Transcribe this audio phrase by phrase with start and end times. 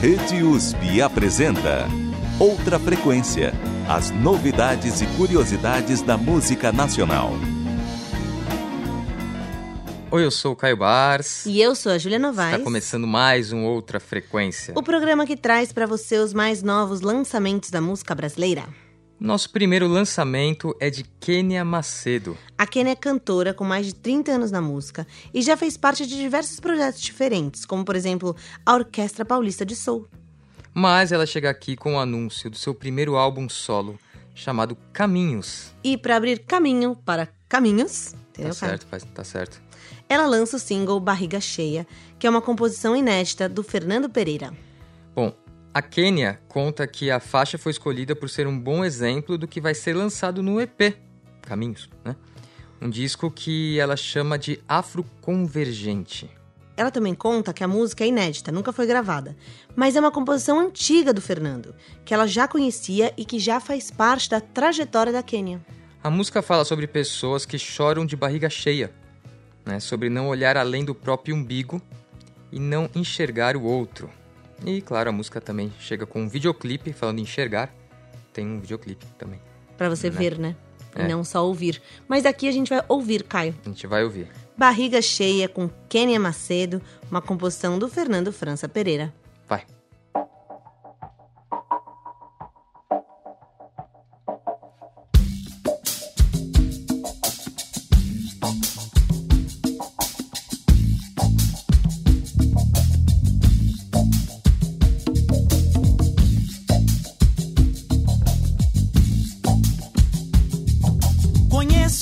[0.00, 1.88] Rede USP apresenta
[2.38, 3.52] Outra Frequência
[3.88, 7.32] as novidades e curiosidades da música nacional.
[10.08, 11.44] Oi, eu sou o Caio Bars.
[11.46, 12.52] E eu sou a Julia Novaes.
[12.52, 14.72] Está começando mais um Outra Frequência.
[14.76, 18.66] O programa que traz para você os mais novos lançamentos da música brasileira.
[19.20, 22.38] Nosso primeiro lançamento é de Kênia Macedo.
[22.56, 26.06] A Kênia é cantora com mais de 30 anos na música e já fez parte
[26.06, 30.08] de diversos projetos diferentes, como por exemplo a Orquestra Paulista de Soul.
[30.72, 33.98] Mas ela chega aqui com o anúncio do seu primeiro álbum solo,
[34.34, 35.74] chamado Caminhos.
[35.82, 38.54] E para abrir caminho para Caminhos, entendeu?
[38.54, 39.68] Tá certo, faz, tá certo
[40.08, 41.86] ela lança o single Barriga Cheia,
[42.18, 44.52] que é uma composição inédita do Fernando Pereira.
[45.14, 45.34] Bom,
[45.72, 49.60] a Kênia conta que a faixa foi escolhida por ser um bom exemplo do que
[49.60, 50.96] vai ser lançado no EP
[51.42, 52.16] Caminhos, né?
[52.80, 56.30] Um disco que ela chama de afroconvergente.
[56.76, 59.36] Ela também conta que a música é inédita, nunca foi gravada,
[59.74, 63.90] mas é uma composição antiga do Fernando, que ela já conhecia e que já faz
[63.90, 65.60] parte da trajetória da Kênia.
[66.04, 68.92] A música fala sobre pessoas que choram de barriga cheia,
[69.66, 71.82] né, sobre não olhar além do próprio umbigo
[72.52, 74.08] e não enxergar o outro.
[74.64, 77.72] E claro, a música também chega com um videoclipe, falando em enxergar,
[78.32, 79.40] tem um videoclipe também.
[79.76, 80.18] Para você né?
[80.18, 80.56] ver, né?
[80.94, 81.04] É.
[81.04, 81.80] E não só ouvir.
[82.08, 83.54] Mas aqui a gente vai ouvir, Caio.
[83.64, 84.28] A gente vai ouvir.
[84.56, 89.14] Barriga Cheia com Kênia Macedo, uma composição do Fernando França Pereira.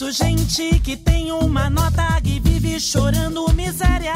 [0.07, 0.13] Vai.
[0.13, 4.15] gente que tem uma nota que vive chorando miséria.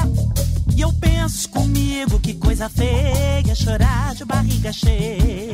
[0.77, 5.53] E eu penso comigo que coisa feia chorar de barriga cheia.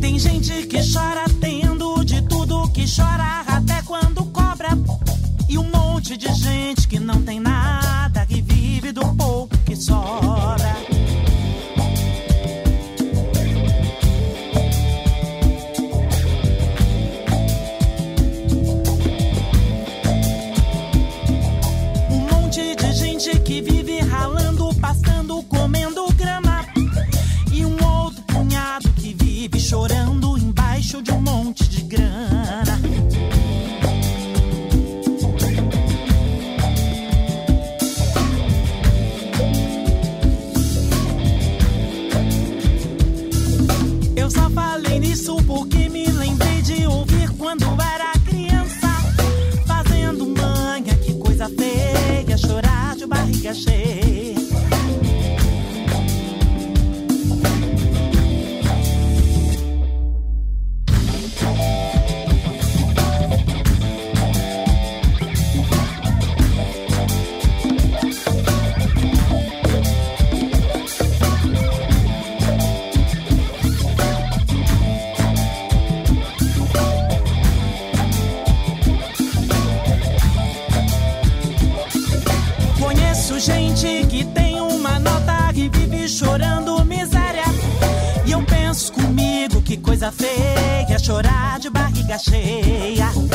[0.00, 4.68] Tem gente que chora tendo de tudo que chora até quando cobra.
[5.48, 7.40] E um monte de gente que não tem
[92.16, 93.33] de barriga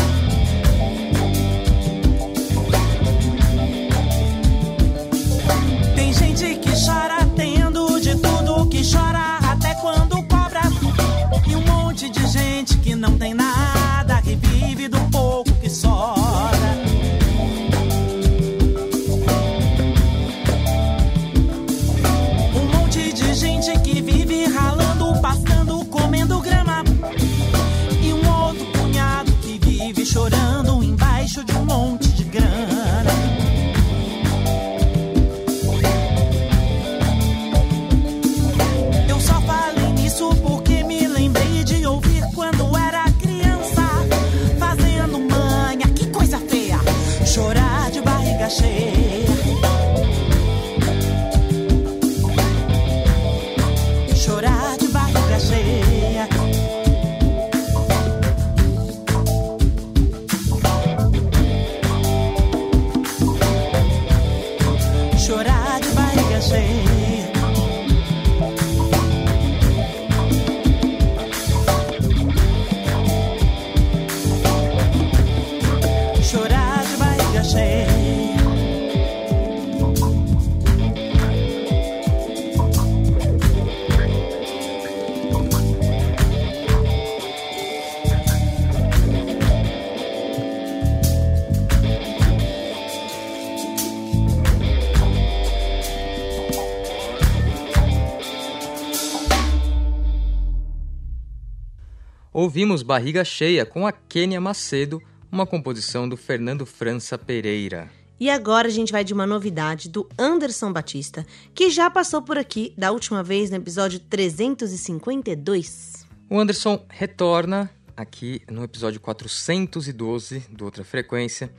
[102.42, 107.92] Ouvimos Barriga Cheia com a Kênia Macedo, uma composição do Fernando França Pereira.
[108.18, 112.38] E agora a gente vai de uma novidade do Anderson Batista, que já passou por
[112.38, 116.08] aqui da última vez no episódio 352.
[116.30, 121.52] O Anderson retorna aqui no episódio 412 do Outra Frequência.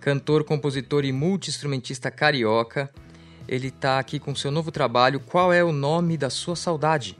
[0.00, 2.92] Cantor, compositor e multi-instrumentista carioca.
[3.48, 7.16] Ele está aqui com seu novo trabalho Qual é o Nome da Sua Saudade?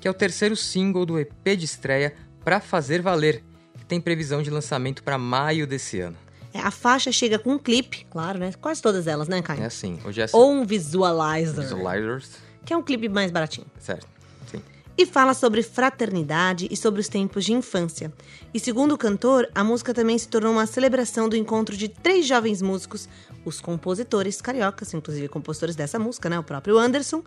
[0.00, 2.14] Que é o terceiro single do EP de estreia
[2.44, 3.42] Pra Fazer Valer,
[3.78, 6.16] que tem previsão de lançamento para maio desse ano.
[6.52, 8.52] É, a faixa chega com um clipe, claro, né?
[8.60, 9.62] Quase todas elas, né, Caio?
[9.62, 10.36] É assim, hoje é assim.
[10.36, 11.62] Ou um visualizer.
[11.62, 12.30] Visualizers.
[12.64, 13.66] Que é um clipe mais baratinho.
[13.78, 14.06] Certo,
[14.50, 14.60] sim.
[14.98, 18.12] E fala sobre fraternidade e sobre os tempos de infância.
[18.52, 22.26] E segundo o cantor, a música também se tornou uma celebração do encontro de três
[22.26, 23.08] jovens músicos,
[23.44, 26.38] os compositores cariocas, inclusive compositores dessa música, né?
[26.38, 27.22] O próprio Anderson,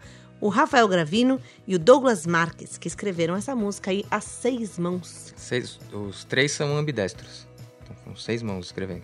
[0.45, 5.33] o Rafael Gravino e o Douglas Marques, que escreveram essa música aí a seis mãos.
[5.37, 7.47] Seis, os três são ambidestros.
[7.81, 9.03] Então, com seis mãos escrevendo.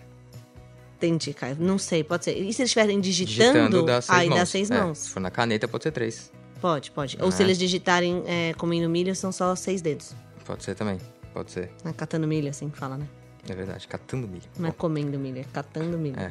[0.96, 1.56] Entendi, Caio.
[1.58, 2.32] Não sei, pode ser.
[2.32, 4.38] E se eles estiverem digitando, Digitando dá seis aí mãos.
[4.38, 4.98] dá seis É, mãos.
[4.98, 6.30] se for na caneta, pode ser três.
[6.60, 7.16] Pode, pode.
[7.22, 7.32] Ou Ah.
[7.32, 10.14] se eles digitarem é, comendo milho, são só seis dedos.
[10.44, 10.98] Pode ser também.
[11.32, 11.70] Pode ser.
[11.82, 11.94] Né?
[11.96, 13.08] Catando milho, assim que fala, né?
[13.48, 13.88] É verdade.
[13.88, 14.42] Catando milho.
[14.58, 16.20] Não é comendo milho, é catando milho.
[16.20, 16.30] É.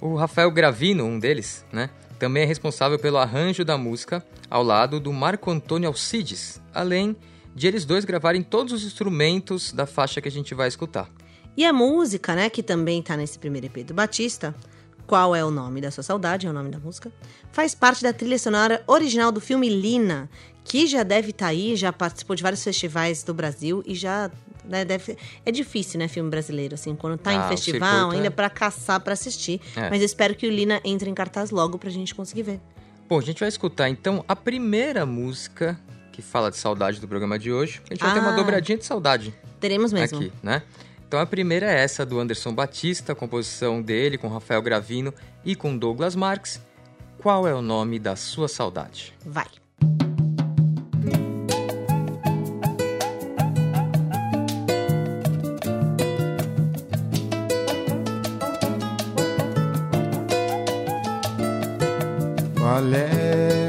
[0.00, 1.88] O Rafael Gravino, um deles, né?
[2.20, 7.16] Também é responsável pelo arranjo da música ao lado do Marco Antônio Alcides, além
[7.54, 11.10] de eles dois gravarem todos os instrumentos da faixa que a gente vai escutar.
[11.56, 14.54] E a música, né, que também tá nesse primeiro EP do Batista,
[15.06, 17.10] Qual é o Nome da Sua Saudade, é o nome da música,
[17.52, 20.28] faz parte da trilha sonora original do filme Lina,
[20.62, 24.30] que já deve estar aí, já participou de vários festivais do Brasil e já
[24.64, 28.26] né, deve É difícil, né, filme brasileiro, assim, quando tá Ah, em festival, circuito ainda
[28.26, 29.60] é- pra caçar, pra assistir.
[29.76, 29.88] É.
[29.90, 32.60] Mas eu espero que o Lina entre em cartaz logo pra gente conseguir ver.
[33.08, 35.78] Bom, a gente vai escutar então a primeira música
[36.12, 37.80] que fala de saudade do programa de hoje.
[37.90, 38.36] A gente vai ter uma Ah.
[38.36, 40.18] dobradinha de saudade Teremos mesmo.
[40.18, 40.62] aqui, né?
[41.08, 45.12] Então a primeira é essa do Anderson Batista, a composição dele com Rafael Gravino
[45.44, 46.60] e com Douglas Marques.
[47.18, 49.12] Qual é o nome da sua saudade?
[49.26, 49.46] Vai.
[62.82, 63.60] É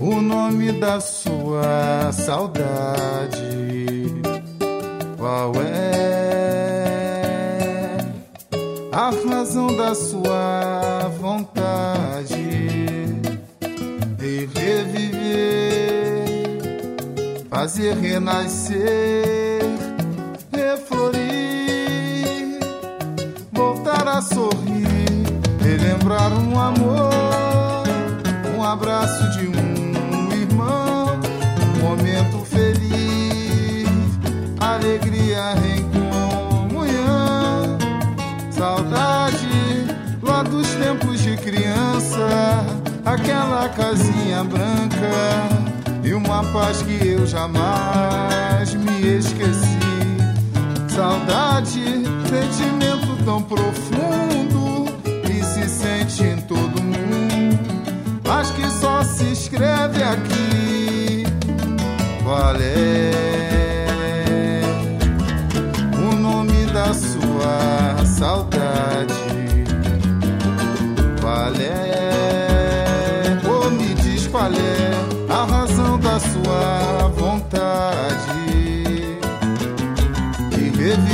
[0.00, 3.40] o nome da sua saudade?
[5.16, 6.02] Qual é
[8.90, 12.34] a razão da sua vontade
[14.18, 16.26] de reviver,
[17.48, 19.62] fazer renascer,
[20.52, 21.22] reflorir,
[23.52, 24.91] voltar a sorrir,
[26.12, 27.10] relembrar um amor,
[28.56, 31.18] um abraço de um irmão,
[31.76, 33.88] um momento feliz,
[34.60, 35.82] alegria em
[36.68, 37.78] comunhão,
[38.50, 39.86] saudade
[40.22, 42.64] lá dos tempos de criança,
[43.04, 49.82] aquela casinha branca e uma paz que eu jamais me esqueci.
[50.88, 54.31] Saudade, sentimento tão profundo
[59.22, 61.24] se escreve aqui.
[62.22, 63.10] Qual é
[65.96, 69.14] o nome da sua saudade?
[71.20, 71.80] Qual é?
[73.48, 77.92] Ou me diz qual é a razão da sua vontade?
[80.54, 81.12] e reviver,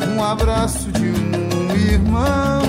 [0.08, 2.62] um abraço de um irmão,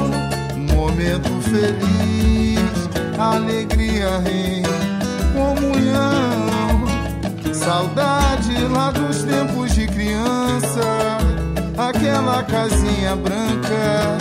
[0.56, 4.62] um momento feliz, alegria em
[5.32, 6.82] comunhão.
[7.52, 11.18] Saudade lá dos tempos de criança,
[11.76, 14.18] aquela casinha branca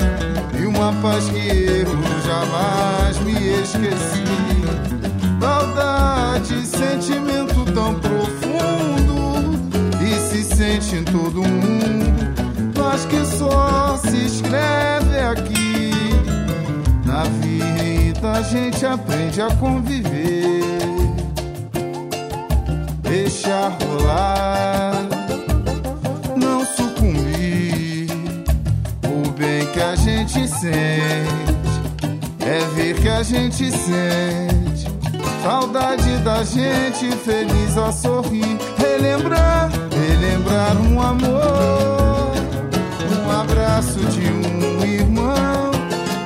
[0.59, 4.21] e uma paz que eu jamais me esqueci.
[5.39, 9.00] Saudade, sentimento tão profundo
[10.61, 15.91] e se sente em todo mundo, mas que só se escreve aqui.
[17.05, 20.61] Na vida a gente aprende a conviver
[23.01, 24.93] deixar rolar,
[26.37, 28.07] não sucumbir.
[29.05, 31.51] O bem que a gente sente
[32.39, 34.87] é ver que a gente sente.
[35.43, 39.69] Saudade da gente feliz a sorrir, relembrar,
[40.11, 42.33] relembrar um amor,
[43.25, 45.71] um abraço de um irmão,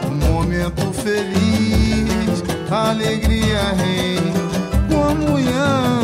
[0.10, 4.18] um momento feliz, alegria em
[4.94, 6.02] comunhão,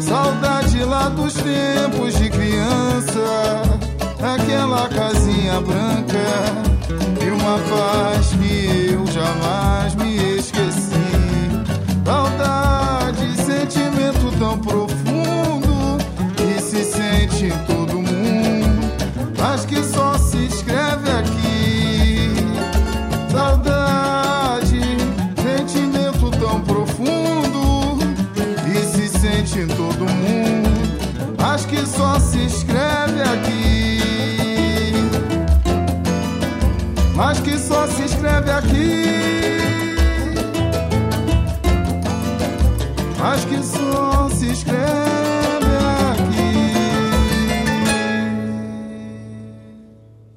[0.00, 3.62] saudade lá dos tempos de criança,
[4.34, 6.26] aquela casinha branca
[7.24, 10.05] e uma paz que eu jamais me
[37.16, 39.46] Mas que só se escreve aqui.
[43.18, 44.86] mas que só se escreve
[46.12, 46.76] aqui.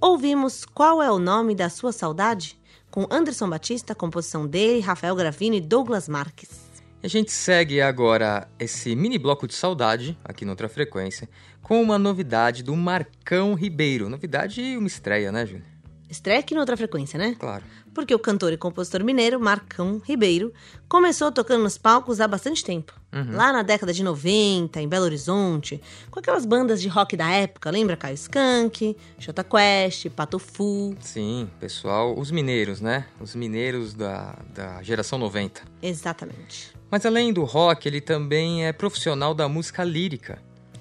[0.01, 2.57] Ouvimos Qual é o Nome da Sua Saudade?
[2.89, 6.67] Com Anderson Batista, composição dele, Rafael Gravino e Douglas Marques.
[7.03, 11.29] A gente segue agora esse mini bloco de saudade, aqui noutra frequência,
[11.61, 14.09] com uma novidade do Marcão Ribeiro.
[14.09, 15.78] Novidade e uma estreia, né, Júlia?
[16.09, 17.35] Estreia aqui noutra frequência, né?
[17.39, 17.63] Claro.
[17.93, 20.51] Porque o cantor e compositor mineiro, Marcão Ribeiro,
[20.87, 22.93] começou tocando nos palcos há bastante tempo.
[23.11, 27.71] Lá na década de 90, em Belo Horizonte, com aquelas bandas de rock da época,
[27.71, 30.95] lembra Caio Skank, Jota Quest, Pato Fu.
[30.99, 33.05] Sim, pessoal, os mineiros, né?
[33.19, 35.63] Os mineiros da, da geração 90.
[35.81, 36.71] Exatamente.
[36.91, 40.39] Mas além do rock, ele também é profissional da música lírica.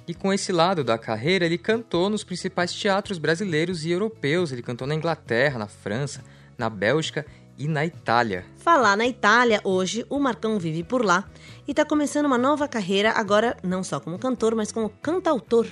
[0.08, 4.50] E com esse lado da carreira, ele cantou nos principais teatros brasileiros e europeus.
[4.50, 6.24] Ele cantou na Inglaterra, na França,
[6.56, 7.26] na Bélgica
[7.58, 8.46] e na Itália.
[8.56, 11.28] Falar na Itália, hoje o Marcão vive por lá
[11.66, 15.66] e está começando uma nova carreira, agora não só como cantor, mas como cantautor.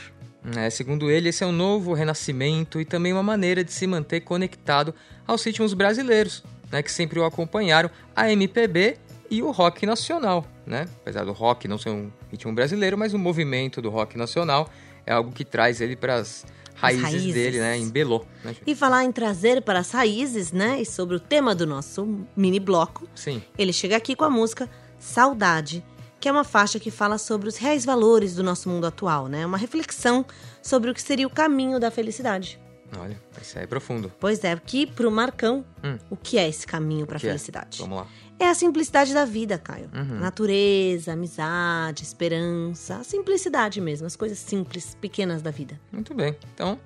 [0.54, 4.20] É, segundo ele, esse é um novo renascimento e também uma maneira de se manter
[4.20, 4.94] conectado
[5.26, 8.98] aos ritmos brasileiros, né, que sempre o acompanharam, a MPB
[9.30, 10.44] e o rock nacional.
[10.66, 10.86] Né?
[11.02, 14.68] Apesar do rock não ser um ritmo brasileiro, mas o movimento do rock nacional
[15.06, 16.44] é algo que traz ele para as
[16.74, 18.24] raízes, dele, né, em Belô.
[18.44, 18.56] Né?
[18.66, 20.80] E falar em trazer para as raízes, né?
[20.80, 24.68] E sobre o tema do nosso mini bloco, Sim, ele chega aqui com a música
[24.98, 25.84] Saudade,
[26.18, 29.46] que é uma faixa que fala sobre os reais valores do nosso mundo atual, né?
[29.46, 30.26] Uma reflexão
[30.60, 32.58] sobre o que seria o caminho da felicidade.
[32.98, 34.12] olha, isso aí é profundo.
[34.18, 35.96] Pois é, que pro Marcão, Hum.
[36.10, 37.20] o que é esse caminho para a é?
[37.20, 37.78] felicidade?
[37.78, 38.06] Vamos lá.
[38.38, 39.88] É a simplicidade da vida, Caio.
[39.94, 40.20] Uhum.
[40.20, 45.80] Natureza, amizade, esperança, a simplicidade mesmo, as coisas simples, pequenas da vida.
[45.90, 46.36] Muito bem.
[46.54, 46.78] Então,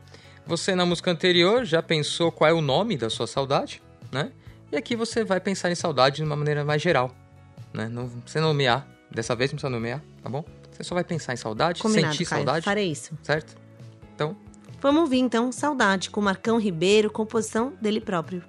[0.46, 4.30] você na música anterior já pensou qual é o nome da sua saudade, né?
[4.70, 7.12] E aqui você vai pensar em saudade de uma maneira mais geral,
[7.74, 7.88] né?
[7.88, 8.86] Não precisa nomear.
[9.10, 10.44] Dessa vez não precisa nomear, tá bom?
[10.70, 12.44] Você só vai pensar em saudade, Combinado, sentir Caio.
[12.44, 13.10] saudade, Farei isso.
[13.22, 13.56] certo?
[14.14, 14.36] Então,
[14.80, 18.42] Vamos ouvir então Saudade com Marcão Ribeiro, composição dele próprio.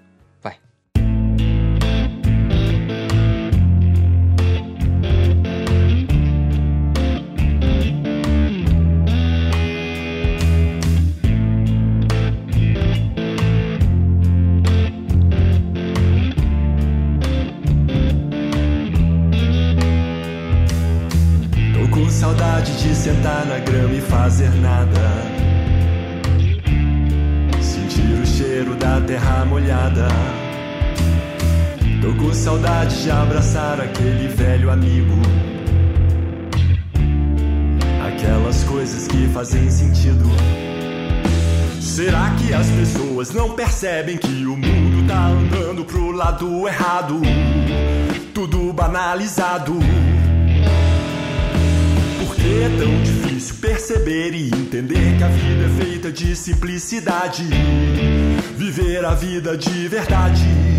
[22.61, 25.01] Saudade de sentar na grama e fazer nada.
[27.59, 30.07] Sentir o cheiro da terra molhada.
[32.01, 35.15] Tô com saudade de abraçar aquele velho amigo.
[38.07, 40.29] Aquelas coisas que fazem sentido.
[41.79, 47.21] Será que as pessoas não percebem que o mundo tá andando pro lado errado?
[48.33, 49.79] Tudo banalizado.
[52.43, 57.43] É tão difícil perceber e entender que a vida é feita de simplicidade?
[58.57, 60.70] Viver a vida de verdade.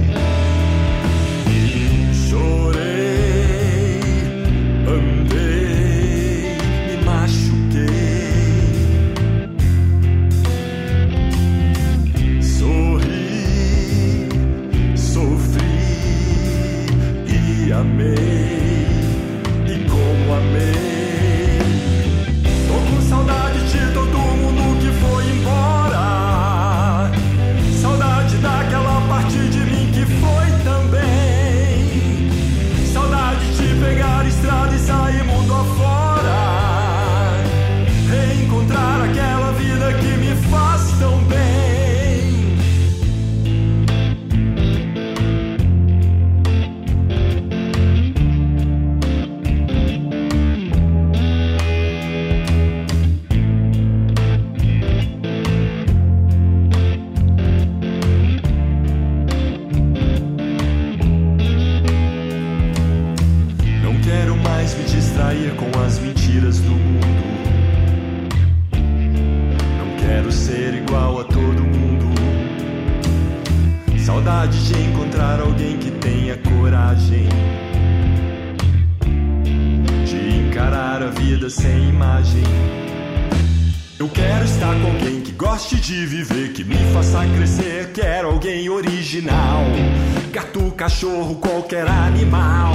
[92.06, 92.75] Animal.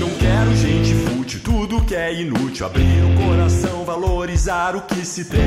[0.00, 2.66] Não quero gente fútil, tudo que é inútil.
[2.66, 5.38] Abrir o coração, valorizar o que se tem.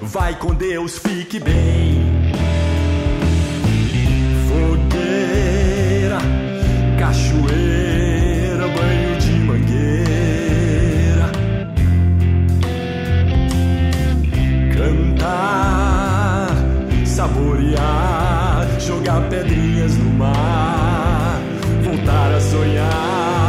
[0.00, 2.02] Vai com Deus, fique bem.
[4.48, 6.18] Fogueira,
[6.98, 11.32] cachoeira, banho de mangueira.
[14.76, 16.54] Cantar,
[17.04, 21.13] saborear, jogar pedrinhas no mar,
[21.94, 23.43] voltar a sonhar.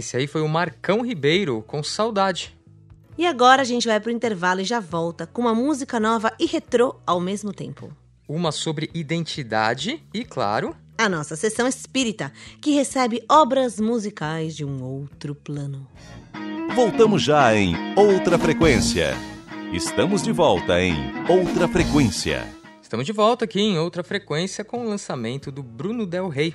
[0.00, 2.56] Esse aí foi o Marcão Ribeiro com Saudade.
[3.18, 6.46] E agora a gente vai pro intervalo e já volta com uma música nova e
[6.46, 7.94] retrô ao mesmo tempo.
[8.26, 12.32] Uma sobre identidade e, claro, A nossa sessão espírita,
[12.62, 15.86] que recebe obras musicais de um outro plano.
[16.74, 19.14] Voltamos já em Outra Frequência.
[19.70, 20.94] Estamos de volta em
[21.28, 22.48] Outra Frequência.
[22.80, 26.54] estamos de volta aqui em outra frequência com o lançamento do Bruno Del Rey.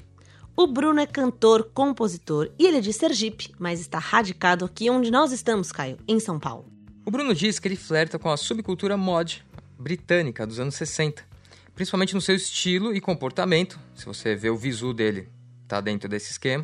[0.58, 5.12] O Bruno é cantor, compositor e ele é de Sergipe, mas está radicado aqui onde
[5.12, 6.72] nós estamos, Caio, em São Paulo.
[7.06, 9.46] O Bruno diz que ele flerta com a subcultura mod
[9.78, 11.28] britânica dos anos 60,
[11.76, 13.78] principalmente no seu estilo e comportamento.
[13.94, 15.28] Se você vê o visu dele,
[15.68, 16.64] tá dentro desse esquema.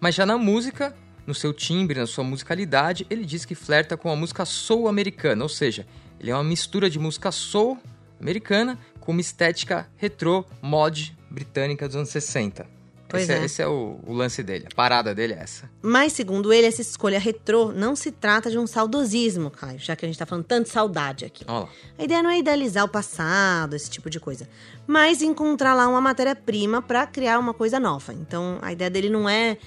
[0.00, 0.92] Mas já na música,
[1.24, 5.44] no seu timbre, na sua musicalidade, ele diz que flerta com a música soul americana,
[5.44, 5.86] ou seja,
[6.18, 7.78] ele é uma mistura de música soul
[8.20, 12.79] americana com uma estética retrô mod britânica dos anos 60.
[13.10, 13.44] Pois esse é, é.
[13.44, 15.70] esse é o, o lance dele, a parada dele é essa.
[15.82, 20.04] Mas, segundo ele, essa escolha retrô não se trata de um saudosismo, Caio, já que
[20.04, 21.44] a gente tá falando tanto de saudade aqui.
[21.46, 21.68] Olha lá.
[21.98, 24.48] A ideia não é idealizar o passado, esse tipo de coisa,
[24.86, 28.12] mas encontrar lá uma matéria-prima pra criar uma coisa nova.
[28.12, 29.58] Então, a ideia dele não é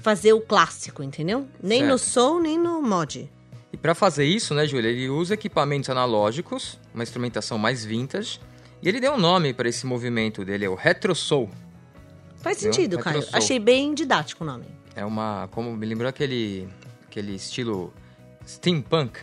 [0.00, 1.46] fazer o clássico, entendeu?
[1.62, 2.12] Nem no Certo.
[2.12, 3.30] soul, nem no mod.
[3.72, 8.40] E para fazer isso, né, Júlia, ele usa equipamentos analógicos, uma instrumentação mais vintage,
[8.82, 11.50] e ele deu um nome para esse movimento dele, é o Retro Soul.
[12.40, 13.16] Faz sentido, Caio.
[13.16, 13.38] Retro soul.
[13.42, 14.64] Achei bem didático o nome.
[14.94, 16.68] É uma, como me lembrou aquele
[17.06, 17.92] aquele estilo
[18.46, 19.18] steampunk,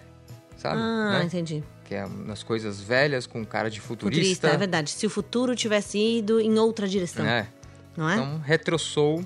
[0.57, 0.79] sabe?
[0.81, 1.23] Ah, Né?
[1.25, 1.63] entendi.
[1.85, 4.47] Que é umas coisas velhas com cara de Futurista, futurista.
[4.49, 4.89] é verdade.
[4.91, 7.47] Se o futuro tivesse ido em outra direção, É.
[7.95, 8.15] não é?
[8.15, 9.25] Então, Retro Soul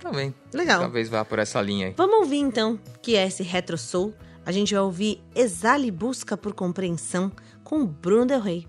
[0.00, 0.34] também.
[0.52, 0.80] Legal.
[0.80, 1.94] Talvez vá por essa linha aí.
[1.96, 4.14] Vamos ouvir então, que é esse Retro Soul.
[4.46, 7.30] A gente vai ouvir Exale Busca por Compreensão
[7.62, 8.66] com Bruno Del Rey.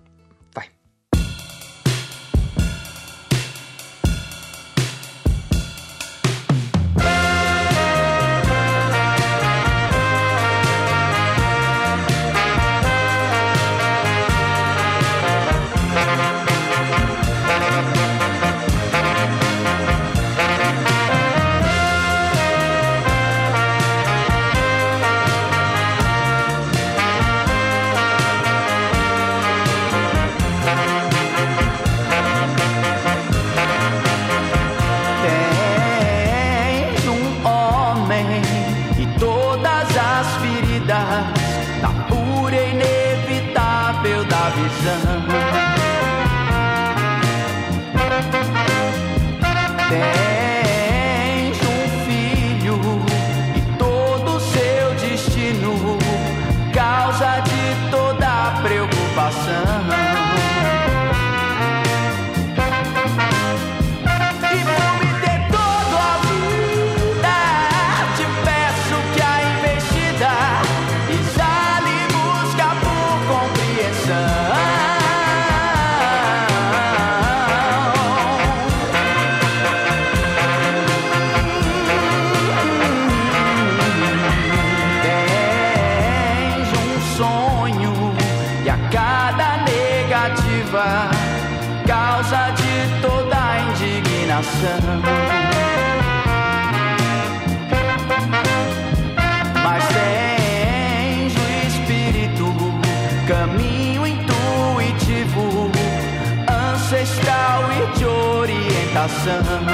[109.23, 109.70] sun.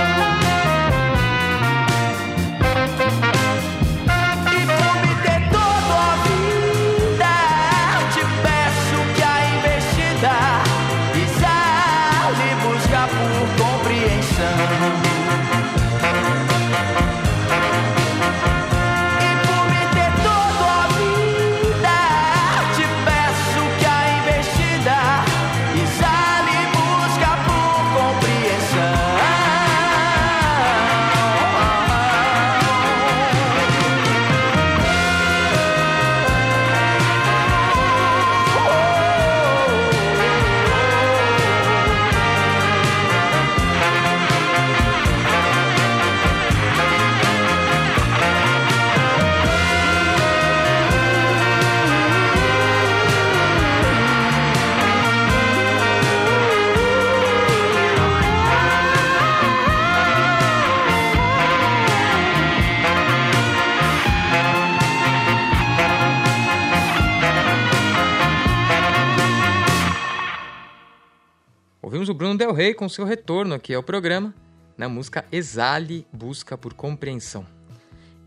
[72.57, 74.33] Rey com seu retorno aqui ao programa,
[74.75, 77.45] na música Exale Busca por Compreensão.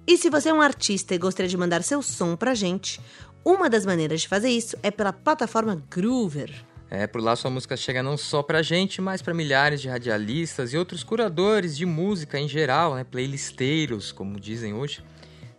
[0.07, 3.01] E se você é um artista e gostaria de mandar seu som pra gente,
[3.45, 6.64] uma das maneiras de fazer isso é pela plataforma Groover.
[6.88, 10.73] É, por lá sua música chega não só pra gente, mas pra milhares de radialistas
[10.73, 15.03] e outros curadores de música em geral, né, playlisteiros, como dizem hoje.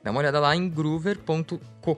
[0.01, 1.97] Dá uma olhada lá em groover.co.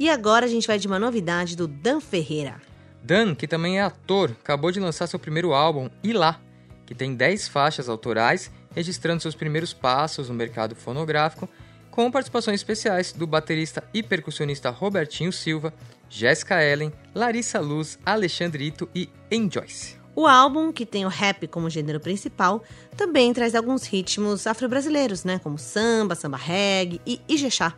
[0.00, 2.60] E agora a gente vai de uma novidade do Dan Ferreira.
[3.02, 6.40] Dan, que também é ator, acabou de lançar seu primeiro álbum, Ilá,
[6.86, 11.48] que tem 10 faixas autorais, registrando seus primeiros passos no mercado fonográfico,
[11.90, 15.74] com participações especiais do baterista e percussionista Robertinho Silva,
[16.08, 19.96] Jéssica Ellen, Larissa Luz, Alexandrito e Enjoyce.
[20.14, 22.62] O álbum, que tem o rap como gênero principal,
[22.96, 25.38] também traz alguns ritmos afro-brasileiros, né?
[25.38, 27.74] Como samba, samba reggae e ijexá.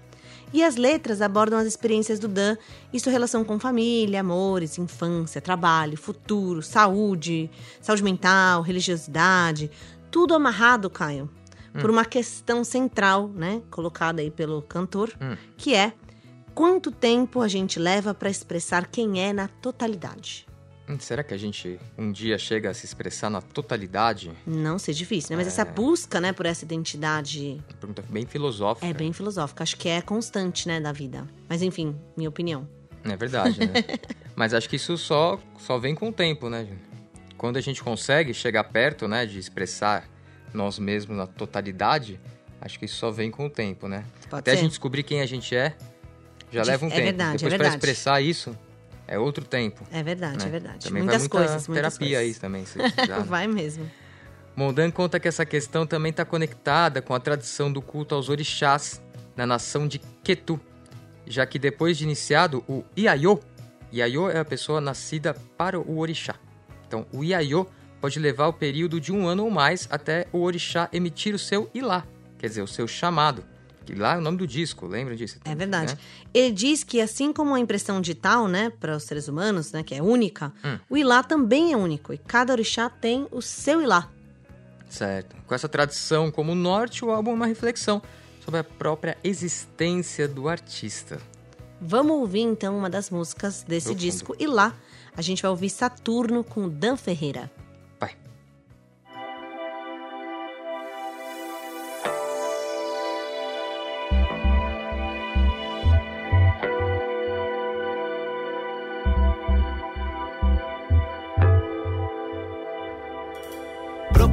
[0.52, 2.56] E as letras abordam as experiências do Dan
[2.92, 9.70] e sua relação com família, amores, infância, trabalho, futuro, saúde, saúde mental, religiosidade,
[10.10, 11.28] tudo amarrado, Caio,
[11.80, 15.36] por uma questão central, né, colocada aí pelo cantor, Hum.
[15.56, 15.92] que é
[16.54, 20.46] quanto tempo a gente leva para expressar quem é na totalidade.
[20.88, 24.30] Hum, Será que a gente um dia chega a se expressar na totalidade?
[24.46, 25.36] Não ser difícil, né?
[25.36, 28.86] Mas essa busca, né, por essa identidade Pergunta bem filosófica.
[28.86, 29.62] é bem filosófica.
[29.62, 31.26] Acho que é constante, né, da vida.
[31.48, 32.68] Mas enfim, minha opinião.
[33.02, 33.72] É verdade, né?
[34.36, 36.68] Mas acho que isso só, só vem com o tempo, né?
[37.38, 40.08] Quando a gente consegue chegar perto, né, de expressar
[40.52, 42.20] nós mesmos na totalidade,
[42.60, 44.04] acho que isso só vem com o tempo, né?
[44.28, 44.60] Pode Até a ser.
[44.62, 45.74] gente descobrir quem a gente é,
[46.50, 47.02] já Dif- leva um é tempo.
[47.04, 47.74] verdade, é Depois pra verdade.
[47.76, 48.56] expressar isso,
[49.06, 49.86] é outro tempo.
[49.92, 50.44] É verdade, né?
[50.46, 50.86] é verdade.
[50.86, 52.36] Também muitas vai muita coisas, muitas terapia coisas.
[52.36, 53.24] aí também, se né?
[53.26, 53.90] Vai mesmo.
[54.56, 59.02] Mondan conta que essa questão também está conectada com a tradição do culto aos orixás
[59.36, 60.60] na nação de Ketu,
[61.26, 63.40] já que depois de iniciado o Iaiô,
[63.92, 66.36] Iaiô é a pessoa nascida para o orixá.
[66.86, 67.66] Então, o Iaiô
[68.00, 71.68] pode levar o período de um ano ou mais até o orixá emitir o seu
[71.74, 72.06] Ilá,
[72.38, 73.44] quer dizer, o seu chamado.
[73.92, 75.38] Ilá é o nome do disco, lembra disso?
[75.44, 75.92] É verdade.
[75.94, 75.98] Né?
[76.32, 79.94] Ele diz que assim como a impressão digital, né, para os seres humanos, né, que
[79.94, 80.78] é única, Hum.
[80.90, 84.08] o Ilá também é único e cada orixá tem o seu Ilá.
[84.88, 85.34] Certo.
[85.46, 88.00] Com essa tradição como norte, o álbum é uma reflexão
[88.44, 91.18] sobre a própria existência do artista.
[91.80, 94.00] Vamos ouvir então uma das músicas desse Profundo.
[94.00, 94.72] disco Ilá.
[95.16, 97.50] A gente vai ouvir Saturno com Dan Ferreira.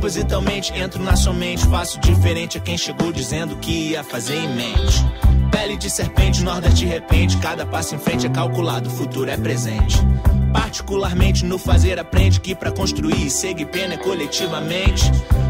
[0.02, 4.48] Propositalmente entro na sua mente, faço diferente a quem chegou dizendo que ia fazer em
[4.48, 5.06] mente.
[5.52, 10.00] Pele de serpente, nordeste repente, cada passo em frente é calculado, o futuro é presente.
[10.52, 15.04] Particularmente no fazer aprende que pra construir segue pena é coletivamente.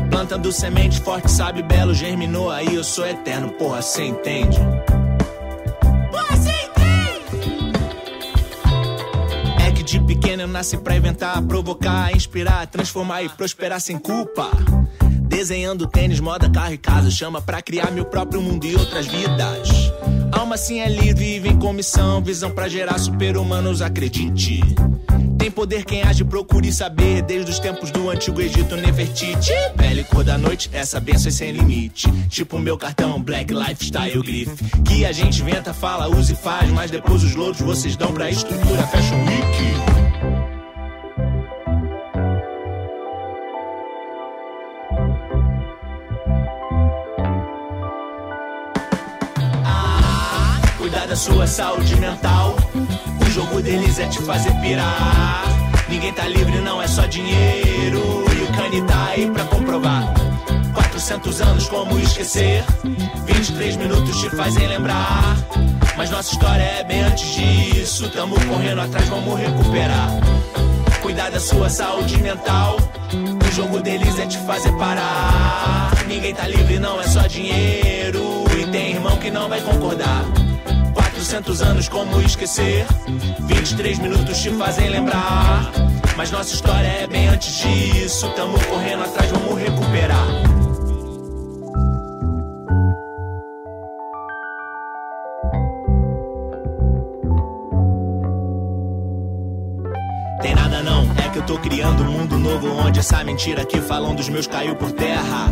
[0.10, 4.60] Plantando semente forte, sabe, belo, germinou aí, eu sou eterno, porra, cê entende?
[10.48, 14.50] Nasci pra inventar, provocar, inspirar, transformar e prosperar sem culpa.
[15.28, 19.70] Desenhando tênis, moda, carro e casa, chama pra criar meu próprio mundo e outras vidas.
[20.32, 24.62] Alma assim é livre, vem com missão, visão pra gerar super-humanos, acredite.
[25.38, 29.52] Tem poder quem age, procure saber, desde os tempos do antigo Egito, Nefertiti.
[29.76, 32.12] Pele cor da noite, essa benção é sem limite.
[32.30, 34.52] Tipo meu cartão, Black Lifestyle Griff.
[34.86, 38.30] Que a gente inventa, fala, usa e faz, mas depois os louros vocês dão pra
[38.30, 40.01] estrutura Fashion Week.
[51.12, 52.56] Da sua saúde mental.
[53.20, 55.44] O jogo deles é te fazer pirar.
[55.90, 58.24] Ninguém tá livre, não é só dinheiro.
[58.34, 60.14] E o Kanye tá aí pra comprovar.
[60.74, 62.64] 400 anos, como esquecer?
[63.26, 65.36] 23 minutos te fazem lembrar.
[65.98, 68.10] Mas nossa história é bem antes disso.
[68.12, 70.12] Tamo correndo atrás, vamos recuperar.
[71.02, 72.78] Cuidar da sua saúde mental.
[73.46, 75.92] O jogo deles é te fazer parar.
[76.08, 78.46] Ninguém tá livre, não é só dinheiro.
[78.58, 80.24] E tem irmão que não vai concordar.
[81.32, 82.86] 400 anos, como esquecer?
[83.40, 85.72] 23 minutos te fazem lembrar.
[86.18, 88.30] Mas nossa história é bem antes disso.
[88.36, 90.61] Tamo correndo atrás, vamos recuperar.
[101.42, 104.92] Eu tô criando um mundo novo onde essa mentira que falam dos meus caiu por
[104.92, 105.48] terra.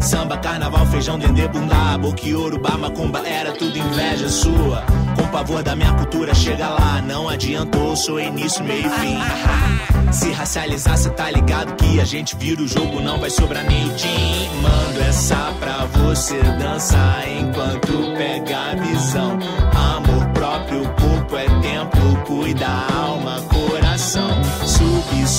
[0.00, 4.82] Samba, carnaval, feijão, dendê, bundá, boquioro, macumba, era tudo inveja sua.
[5.16, 9.18] Com pavor da minha cultura, chega lá, não adiantou, sou início, meio e fim.
[10.12, 13.86] Se racializar, cê tá ligado que a gente vira o jogo, não vai sobrar nem
[13.86, 13.92] o.
[14.60, 19.38] Mando essa pra você dançar enquanto pega a visão.
[19.96, 23.09] Amor próprio, corpo é templo, cuida a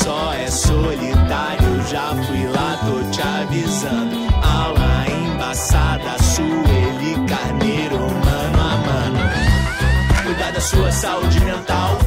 [0.03, 4.17] só é solitário, já fui lá, tô te avisando.
[4.43, 9.19] Aula embaçada, Sueli Carneiro, mano a mano.
[10.23, 11.97] Cuidar da sua saúde mental.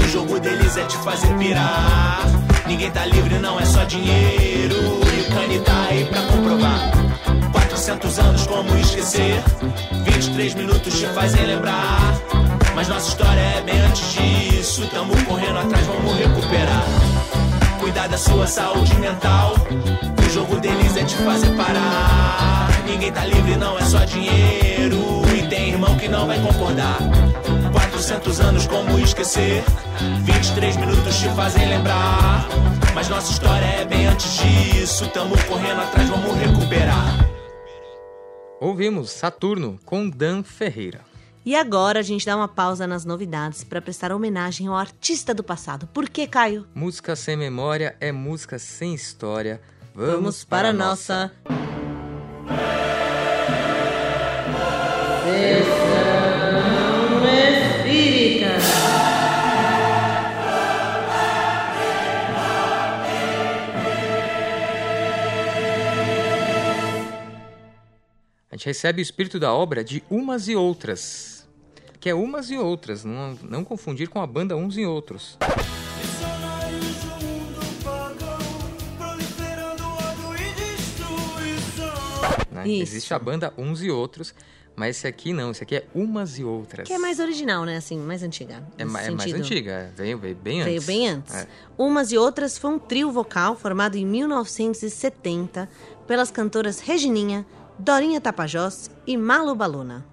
[0.00, 2.20] O jogo deles é te fazer pirar.
[2.66, 4.76] Ninguém tá livre, não é só dinheiro.
[4.76, 6.92] E o Kanye tá aí pra comprovar.
[7.52, 9.42] 400 anos, como esquecer?
[10.04, 12.14] 23 minutos te fazem lembrar.
[12.74, 14.88] Mas nossa história é bem antes disso.
[14.92, 17.13] Tamo correndo atrás, vamos recuperar.
[17.84, 19.52] Cuidar da sua saúde mental.
[20.18, 22.66] O jogo deles é te fazer parar.
[22.86, 24.96] Ninguém tá livre, não é só dinheiro.
[25.36, 26.96] E tem irmão que não vai concordar.
[27.72, 29.62] 400 anos, como esquecer?
[30.22, 32.48] 23 minutos te fazem lembrar.
[32.94, 35.06] Mas nossa história é bem antes disso.
[35.08, 37.28] Tamo correndo atrás, vamos recuperar.
[38.62, 41.02] Ouvimos Saturno com Dan Ferreira.
[41.46, 45.44] E agora a gente dá uma pausa nas novidades para prestar homenagem ao artista do
[45.44, 45.86] passado.
[45.88, 46.66] Por que, Caio?
[46.74, 49.60] Música sem memória é música sem história.
[49.94, 51.30] Vamos, Vamos para a nossa.
[55.22, 58.54] Sessão Espírita.
[68.50, 71.33] A gente recebe o espírito da obra de Umas e Outras.
[72.04, 75.38] Que é Umas e Outras, não, não confundir com a banda Uns e Outros.
[82.50, 82.68] Né?
[82.68, 84.34] Existe a banda Uns e Outros,
[84.76, 86.86] mas esse aqui não, esse aqui é Umas e Outras.
[86.86, 87.76] Que é mais original, né?
[87.78, 88.62] Assim, mais antiga.
[88.76, 89.40] É, ma- é mais sentido.
[89.42, 90.86] antiga, é, veio, veio bem Veio antes.
[90.86, 91.34] bem antes.
[91.34, 91.48] É.
[91.78, 95.68] Umas e Outras foi um trio vocal formado em 1970
[96.06, 97.46] pelas cantoras Regininha,
[97.78, 100.04] Dorinha Tapajós e Malu Baluna.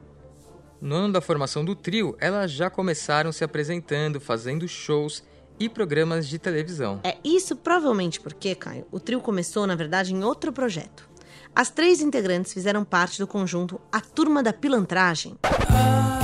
[0.81, 5.23] No ano da formação do trio, elas já começaram se apresentando, fazendo shows
[5.59, 6.99] e programas de televisão.
[7.03, 11.07] É isso provavelmente porque, Caio, o trio começou, na verdade, em outro projeto.
[11.55, 15.37] As três integrantes fizeram parte do conjunto A Turma da Pilantragem.
[15.43, 16.20] Mesmo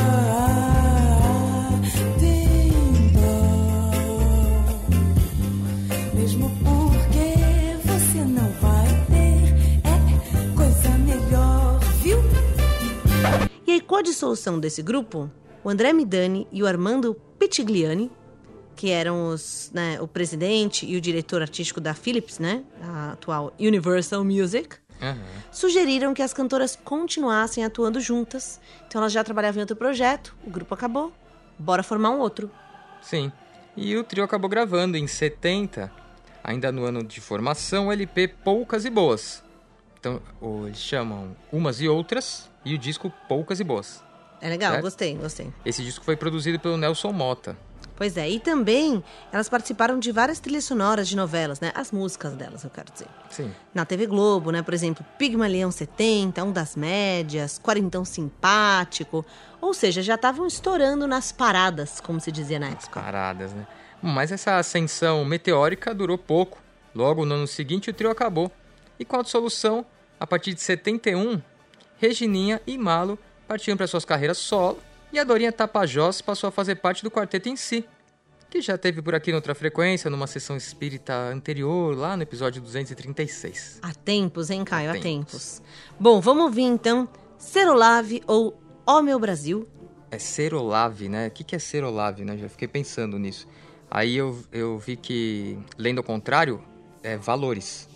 [13.77, 15.29] E com a dissolução desse grupo,
[15.63, 18.09] o André Midani e o Armando Pitigliani
[18.75, 23.53] que eram os, né, o presidente e o diretor artístico da Philips, né, a atual
[23.59, 25.19] Universal Music, Aham.
[25.51, 28.59] sugeriram que as cantoras continuassem atuando juntas.
[28.87, 31.13] Então elas já trabalhavam em outro projeto, o grupo acabou,
[31.59, 32.49] bora formar um outro.
[32.99, 33.31] Sim.
[33.75, 35.91] E o trio acabou gravando em 70,
[36.43, 39.43] ainda no ano de formação, o LP Poucas e Boas.
[39.99, 40.19] Então,
[40.65, 44.03] eles chamam Umas e Outras e o disco Poucas e Boas.
[44.39, 44.83] É legal, Certo.
[44.83, 45.53] gostei, gostei.
[45.65, 47.57] Esse disco foi produzido pelo Nelson Mota.
[47.95, 51.71] Pois é, e também elas participaram de várias trilhas sonoras de novelas, né?
[51.73, 53.07] As músicas delas, eu quero dizer.
[53.27, 53.51] Sim.
[53.73, 54.61] Na TV Globo, né?
[54.61, 59.25] Por exemplo, Pigmalion 70, Um das Médias, Quarentão Simpático.
[59.59, 63.01] Ou seja, já estavam estourando nas paradas, como se dizia na época.
[63.01, 63.65] Paradas, né?
[63.99, 66.59] Mas essa ascensão meteórica durou pouco.
[66.93, 68.51] Logo no ano seguinte, o trio acabou.
[68.99, 69.83] E com a dissolução,
[70.19, 71.41] a partir de 71,
[71.97, 74.79] Regininha e Malo partiram para suas carreiras solo
[75.11, 77.85] e a Dorinha Tapajós passou a fazer parte do quarteto em si,
[78.49, 83.79] que já teve por aqui noutra frequência, numa sessão espírita anterior, lá no episódio 236.
[83.81, 84.91] Há tempos, hein, Caio?
[84.91, 85.61] Há Há tempos.
[85.99, 87.07] Bom, vamos ouvir então
[87.37, 89.67] Serolave ou Ó Meu Brasil.
[90.11, 91.27] É Serolave, né?
[91.27, 92.37] O que é Serolave, né?
[92.37, 93.47] Já fiquei pensando nisso.
[93.89, 96.61] Aí eu, eu vi que, lendo ao contrário,
[97.03, 97.87] é valores.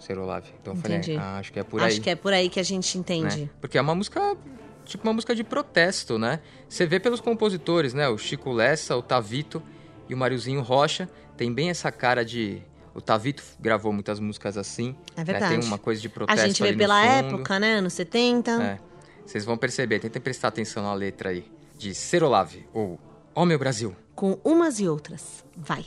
[0.00, 0.50] Serolave.
[0.60, 1.14] Então eu Entendi.
[1.14, 1.86] falei, ah, acho que é por aí.
[1.88, 3.00] Acho que é por aí que a gente né?
[3.00, 3.50] entende.
[3.60, 4.36] Porque é uma música,
[4.84, 6.40] tipo uma música de protesto, né?
[6.68, 8.08] Você vê pelos compositores, né?
[8.08, 9.62] O Chico Lessa, o Tavito
[10.08, 11.08] e o Mariozinho Rocha.
[11.36, 12.62] Tem bem essa cara de...
[12.92, 14.96] O Tavito gravou muitas músicas assim.
[15.14, 15.24] É né?
[15.24, 15.58] verdade.
[15.58, 17.74] Tem uma coisa de A protesto gente vê pela época, né?
[17.74, 18.50] Anos 70.
[18.50, 18.78] É.
[19.24, 21.44] Vocês vão perceber, tentem prestar atenção na letra aí.
[21.78, 22.98] De Serolave, ou
[23.34, 23.94] Ó Meu Brasil.
[24.14, 25.44] Com umas e outras.
[25.56, 25.86] Vai.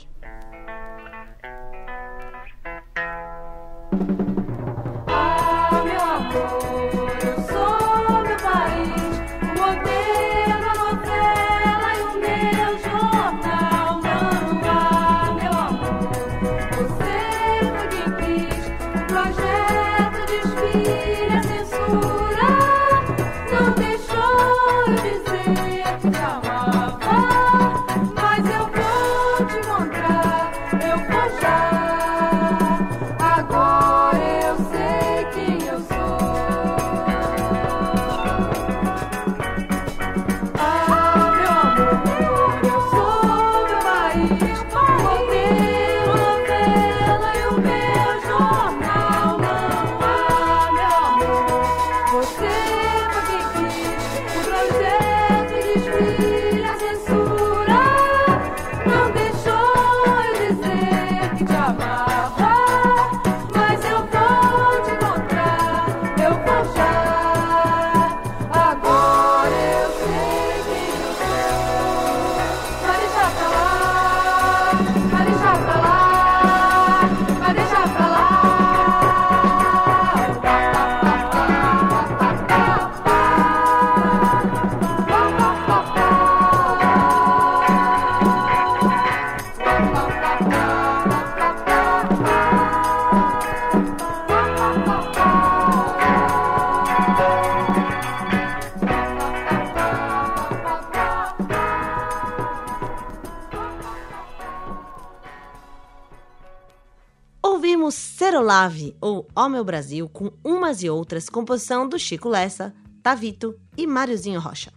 [107.64, 113.58] Ouvimos Serolave ou Ó Meu Brasil com umas e outras, composição do Chico Lessa, Tavito
[113.74, 114.70] e Máriozinho Rocha.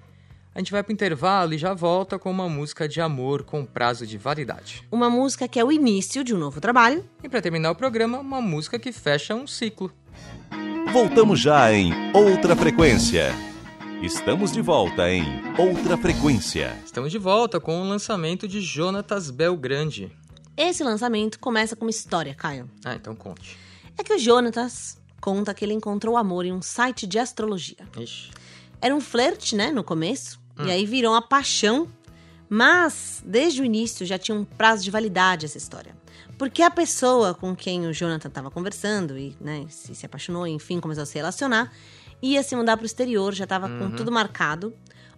[0.56, 4.08] A gente vai pro intervalo e já volta com uma música de amor com prazo
[4.08, 4.88] de validade.
[4.90, 7.04] Uma música que é o início de um novo trabalho.
[7.22, 9.92] E para terminar o programa, uma música que fecha um ciclo.
[10.94, 13.36] Voltamos já em Outra Frequência.
[14.02, 15.26] Estamos de volta em
[15.58, 16.74] Outra Frequência.
[16.86, 20.10] Estamos de volta com o lançamento de Jonatas Belgrande.
[20.58, 22.68] Esse lançamento começa com uma história, Caio.
[22.84, 23.55] Ah, então conte.
[23.95, 27.88] É que o Jonatas conta que ele encontrou amor em um site de astrologia.
[27.95, 28.32] Ixi.
[28.82, 31.88] Era um flerte, né, no começo, e aí virou uma paixão,
[32.49, 35.95] mas desde o início já tinha um prazo de validade essa história.
[36.38, 40.80] Porque a pessoa com quem o Jonathan estava conversando e, né, se, se apaixonou, enfim,
[40.80, 41.72] começou a se relacionar,
[42.22, 44.74] ia se mudar para o exterior, já estava com tudo marcado.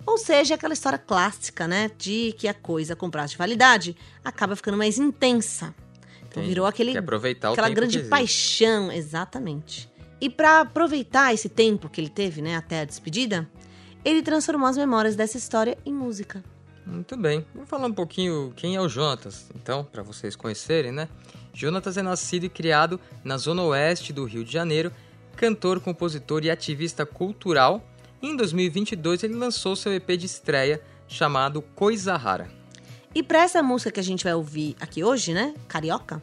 [0.05, 4.55] Ou seja, aquela história clássica, né, de que a coisa com prazo de validade acaba
[4.55, 5.73] ficando mais intensa.
[6.17, 6.47] Então Entendi.
[6.47, 9.89] virou aquele aquela grande paixão, exatamente.
[10.21, 13.49] E para aproveitar esse tempo que ele teve, né, até a despedida,
[14.03, 16.43] ele transformou as memórias dessa história em música.
[16.85, 17.45] Muito bem.
[17.53, 21.07] Vamos falar um pouquinho quem é o Jonatas, então, para vocês conhecerem, né?
[21.53, 24.91] Jonatas é nascido e criado na zona oeste do Rio de Janeiro,
[25.35, 27.85] cantor, compositor e ativista cultural.
[28.21, 32.49] Em 2022 ele lançou seu EP de estreia chamado Coisa Rara.
[33.15, 35.53] E pra essa música que a gente vai ouvir aqui hoje, né?
[35.69, 36.21] Carioca,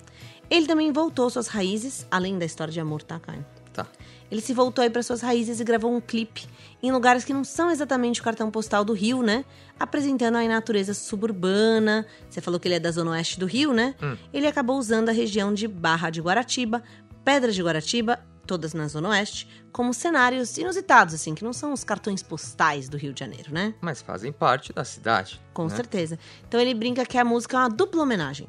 [0.51, 3.45] ele também voltou suas raízes, além da história de amor, tá, Caio?
[3.73, 3.87] Tá.
[4.31, 6.47] Ele se voltou aí para suas raízes e gravou um clipe
[6.83, 9.45] em lugares que não são exatamente o cartão postal do Rio, né?
[9.81, 12.07] Apresentando aí a natureza suburbana.
[12.29, 13.95] Você falou que ele é da zona oeste do Rio, né?
[14.35, 16.83] Ele acabou usando a região de Barra de Guaratiba,
[17.25, 21.85] Pedras de Guaratiba, todas na zona oeste, como cenários inusitados, assim, que não são os
[21.85, 23.75] cartões postais do Rio de Janeiro, né?
[23.81, 25.41] Mas fazem parte da cidade.
[25.53, 25.77] Com né?
[25.77, 26.19] certeza.
[26.49, 28.49] Então ele brinca que a música é uma dupla homenagem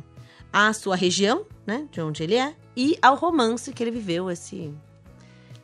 [0.53, 4.73] à sua região, né, de onde ele é, e ao romance que ele viveu, esse.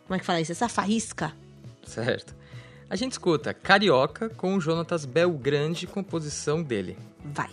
[0.06, 0.52] Como é que fala isso?
[0.52, 1.32] Essa faísca.
[1.86, 2.36] Certo.
[2.90, 6.98] A gente escuta Carioca com o Jonatas Belgrande, composição dele.
[7.24, 7.50] Vai.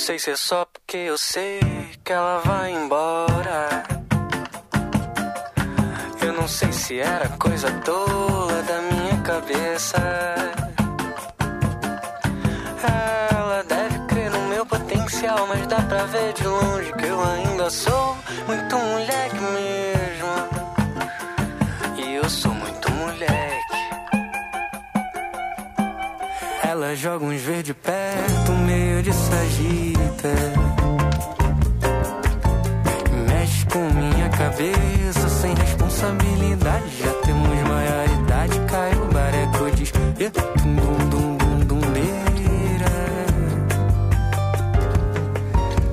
[0.00, 1.60] Sei se é só porque eu sei
[2.02, 3.84] que ela vai embora.
[6.22, 9.98] Eu não sei se era coisa tola da minha cabeça.
[13.30, 17.68] Ela deve crer no meu potencial, mas dá pra ver de longe que eu ainda
[17.68, 20.09] sou muito moleque mesmo.
[26.82, 30.32] Ela joga uns verde perto, meio de sagita.
[33.28, 36.84] Mexe com minha cabeça, sem responsabilidade.
[37.02, 39.92] Já temos maioridade, cai o bareco, diz.
[40.18, 43.26] "Eh, dum, dum, dum, dum, dum, leira."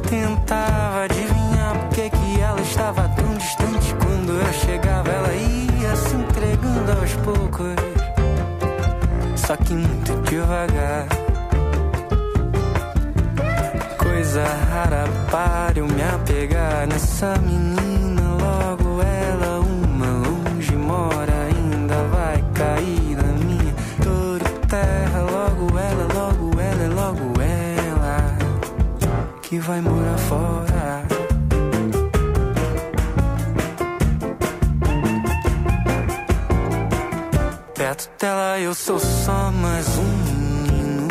[0.10, 3.94] Tentava adivinhar por que que ela estava tão distante.
[3.96, 7.87] Quando eu chegava, ela ia se entregando aos poucos
[9.48, 11.08] só que muito devagar.
[13.98, 18.24] Coisa rara para eu me apegar nessa menina.
[18.42, 25.22] Logo ela, uma longe mora, ainda vai cair na minha e terra.
[25.22, 28.38] Logo ela, logo ela, é logo ela
[29.44, 30.77] que vai morar fora.
[38.20, 41.08] Dela eu sou só mais um menino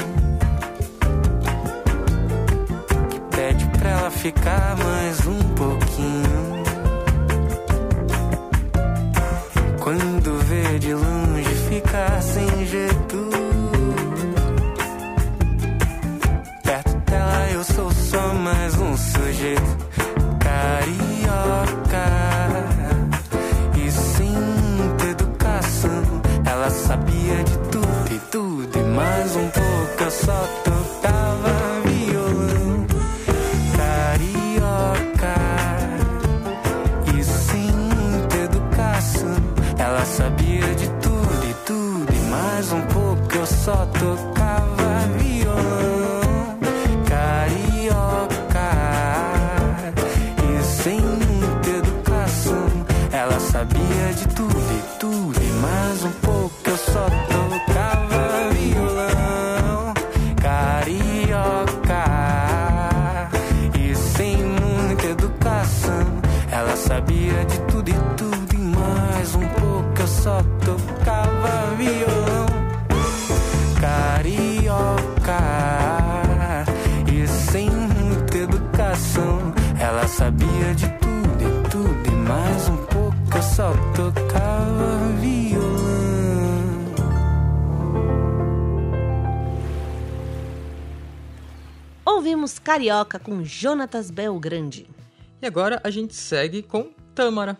[3.08, 6.64] que pede pra ela ficar mais um pouquinho.
[9.78, 13.30] Quando vê de longe ficar sem jeito.
[16.64, 19.86] Perto dela eu sou só mais um sujeito
[20.40, 22.06] carioca
[26.76, 30.10] sabia de tudo e tudo e mais um pouco.
[30.10, 30.65] Só
[92.26, 94.90] Ouvimos Carioca com Jonatas Belgrande.
[95.40, 97.56] E agora a gente segue com Tâmara.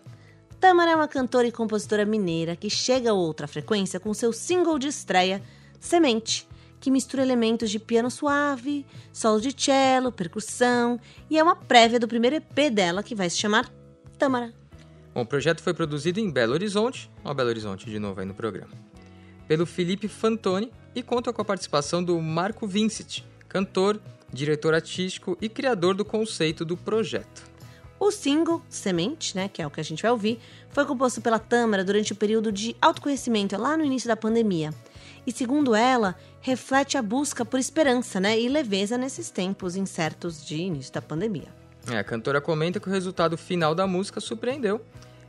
[0.59, 4.77] Tamara é uma cantora e compositora mineira que chega a outra frequência com seu single
[4.77, 5.41] de estreia,
[5.79, 6.45] Semente,
[6.81, 10.99] que mistura elementos de piano suave, solo de cello, percussão
[11.29, 13.71] e é uma prévia do primeiro EP dela que vai se chamar
[14.17, 14.53] Tamara.
[15.13, 18.33] Bom, o projeto foi produzido em Belo Horizonte, ó Belo Horizonte de novo aí no
[18.33, 18.73] programa,
[19.47, 23.97] pelo Felipe Fantoni e conta com a participação do Marco Vincent, cantor,
[24.31, 27.43] diretor artístico e criador do conceito do projeto.
[27.99, 31.39] O single Semente, né, que é o que a gente vai ouvir, foi composto pela
[31.39, 34.71] Tâmara durante o período de autoconhecimento lá no início da pandemia.
[35.25, 40.57] E segundo ela, reflete a busca por esperança, né, e leveza nesses tempos incertos de
[40.57, 41.47] início da pandemia.
[41.89, 44.81] É, a cantora comenta que o resultado final da música surpreendeu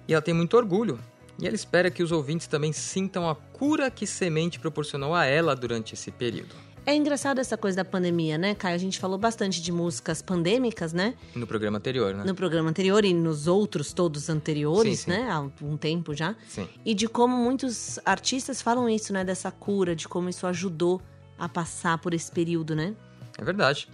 [0.06, 0.98] e ela tem muito orgulho.
[1.40, 5.54] E ela espera que os ouvintes também sintam a cura que Semente proporcionou a ela
[5.54, 6.54] durante esse período.
[6.88, 8.74] É engraçado essa coisa da pandemia, né, Caio?
[8.74, 11.12] A gente falou bastante de músicas pandêmicas, né?
[11.34, 12.24] No programa anterior, né?
[12.24, 15.10] No programa anterior e nos outros todos anteriores, Sim, sim.
[15.10, 15.30] né?
[15.30, 16.34] Há um tempo já.
[16.48, 16.66] Sim.
[16.86, 19.22] E de como muitos artistas falam isso, né?
[19.22, 20.98] Dessa cura, de como isso ajudou
[21.38, 22.96] a passar por esse período, né?
[23.36, 23.86] É verdade.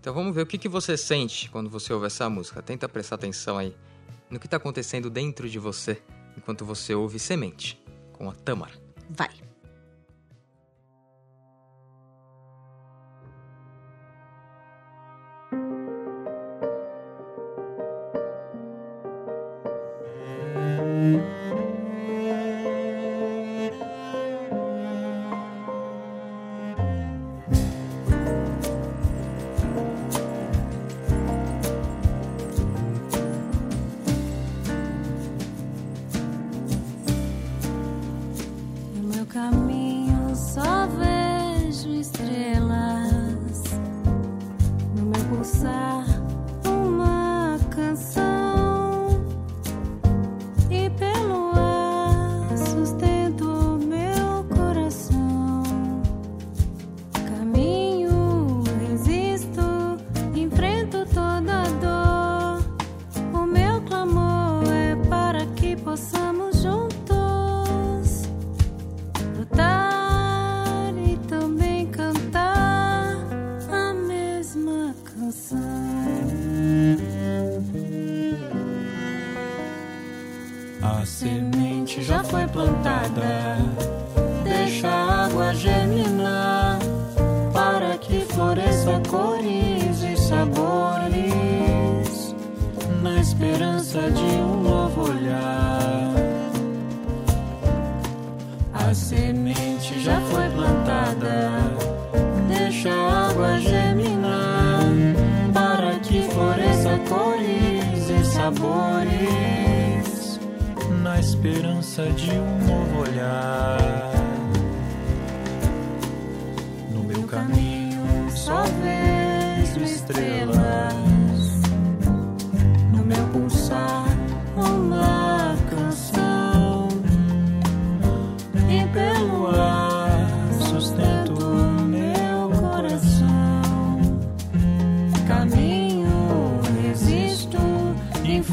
[0.00, 2.60] Então vamos ver o que, que você sente quando você ouve essa música.
[2.60, 3.72] Tenta prestar atenção aí
[4.28, 6.02] no que está acontecendo dentro de você
[6.36, 7.80] enquanto você ouve Semente,
[8.12, 8.72] com a Tamara.
[9.08, 9.30] Vai.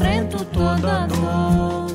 [0.00, 1.90] Enfrento toda dor.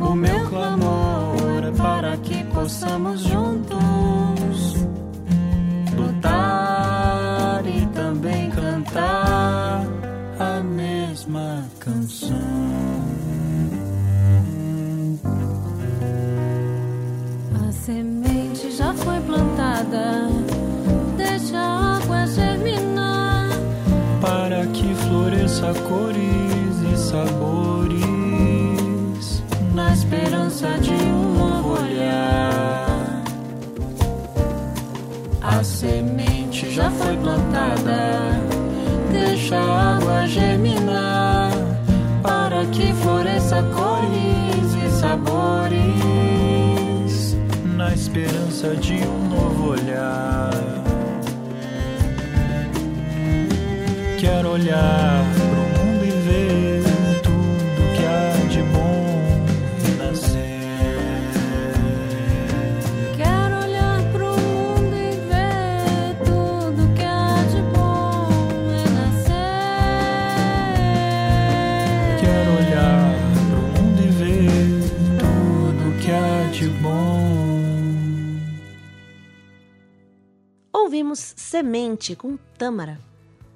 [0.00, 4.76] O meu clamor é para que possamos juntos
[5.96, 9.86] lutar e também cantar
[10.38, 12.36] a mesma canção.
[17.66, 20.28] A semente já foi plantada,
[21.16, 23.48] deixa a água germinar.
[24.20, 26.23] para que floresça cores
[30.64, 33.22] esperança de um novo olhar.
[35.42, 38.40] A semente já foi plantada,
[39.12, 41.50] deixa a água germinar,
[42.22, 45.94] para que floresça cores e sabores,
[47.76, 50.50] na esperança de um novo olhar.
[54.18, 55.33] Quero olhar
[81.54, 82.98] Semente com Tâmara.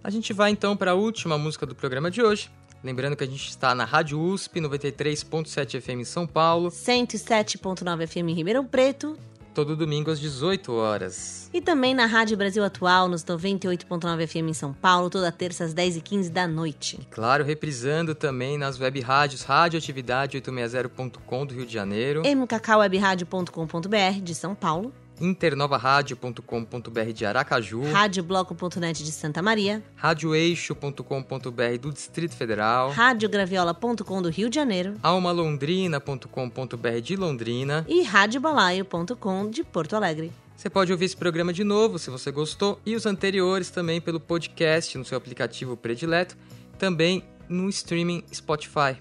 [0.04, 2.48] A gente vai então para a última música do programa de hoje.
[2.80, 8.28] Lembrando que a gente está na Rádio USP 93.7 FM em São Paulo, 107.9 FM
[8.28, 9.18] em Ribeirão Preto
[9.58, 11.50] todo domingo às 18 horas.
[11.52, 15.74] e também na Rádio Brasil Atual nos 98.9 FM em São Paulo, toda terça às
[15.74, 17.00] 10h15 da noite.
[17.10, 24.94] Claro, reprisando também nas web rádios Radioatividade860.com do Rio de Janeiro, mkkwebradio.com.br de São Paulo,
[25.20, 34.56] internovaradio.com.br de Aracaju, radiobloco.net de Santa Maria, radioeixo.com.br do Distrito Federal, radiograviola.com do Rio de
[34.56, 37.84] Janeiro almalondrina.com.br de Londrina.
[37.88, 40.32] e radiobalaio.com de Porto Alegre.
[40.56, 44.18] Você pode ouvir esse programa de novo se você gostou e os anteriores também pelo
[44.18, 46.36] podcast no seu aplicativo predileto,
[46.78, 48.96] também no streaming Spotify.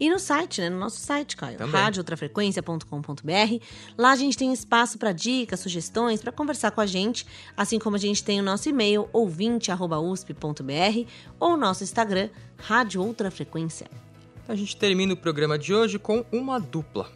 [0.00, 0.70] E no site, né?
[0.70, 1.58] No nosso site, Caio.
[1.58, 1.78] Também.
[1.78, 3.64] radiooutrafrequência.com.br.
[3.98, 7.96] Lá a gente tem espaço para dicas, sugestões, para conversar com a gente, assim como
[7.96, 13.86] a gente tem o nosso e-mail ouvinte@usp.br ou o nosso Instagram Rádio Outra Frequência.
[14.48, 17.10] A gente termina o programa de hoje com uma dupla.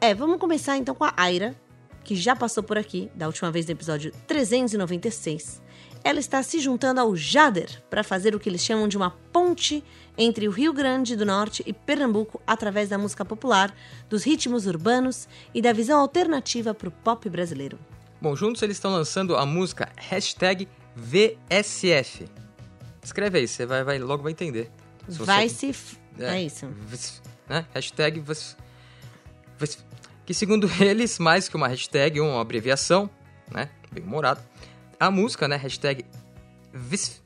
[0.00, 1.56] É, vamos começar então com a Aira,
[2.04, 5.61] que já passou por aqui da última vez no episódio 396.
[6.04, 9.84] Ela está se juntando ao Jader para fazer o que eles chamam de uma ponte
[10.18, 13.74] entre o Rio Grande do Norte e Pernambuco através da música popular,
[14.10, 17.78] dos ritmos urbanos e da visão alternativa para o pop brasileiro.
[18.20, 22.26] Bom, juntos eles estão lançando a música hashtag VSF.
[23.02, 24.70] Escreve aí, você vai, vai- logo vai entender.
[25.08, 25.68] Se você- Vai se.
[25.70, 26.66] f- É, isso.
[26.88, 27.64] VS, né?
[27.74, 28.56] Hashtag VS,
[29.58, 29.78] VS,
[30.26, 33.08] que segundo eles, mais que uma hashtag, uma abreviação,
[33.50, 33.70] né?
[33.90, 34.40] Bem humorado.
[35.02, 35.56] A música, né?
[35.56, 36.04] Hashtag
[36.72, 37.20] VS,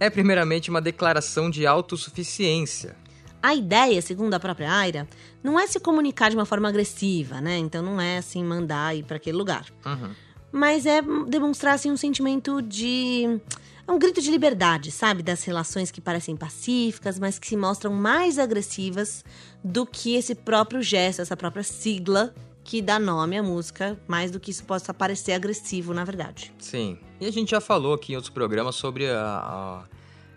[0.00, 2.96] é primeiramente uma declaração de autossuficiência.
[3.40, 5.06] A ideia, segundo a própria Aira,
[5.40, 7.58] não é se comunicar de uma forma agressiva, né?
[7.58, 9.66] Então não é assim mandar ir para aquele lugar.
[9.86, 10.10] Uhum.
[10.50, 13.40] Mas é demonstrar assim um sentimento de
[13.86, 17.92] é um grito de liberdade, sabe, das relações que parecem pacíficas, mas que se mostram
[17.92, 19.24] mais agressivas
[19.62, 22.34] do que esse próprio gesto, essa própria sigla
[22.64, 26.52] que dá nome à música, mais do que isso possa parecer agressivo, na verdade.
[26.58, 26.98] Sim.
[27.20, 29.84] E a gente já falou aqui em outros programas sobre a, a-